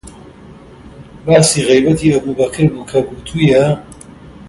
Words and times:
باسی 1.25 1.59
غەیبەتی 1.67 2.13
ئەبووبەکر 2.13 2.65
بوو 2.73 2.87
کە 2.91 2.99
گوتوویە: 3.07 3.65